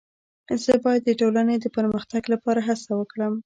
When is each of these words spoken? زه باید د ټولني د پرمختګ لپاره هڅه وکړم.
زه 0.63 0.73
باید 0.83 1.01
د 1.05 1.09
ټولني 1.21 1.55
د 1.61 1.65
پرمختګ 1.77 2.23
لپاره 2.33 2.59
هڅه 2.67 2.91
وکړم. 2.95 3.33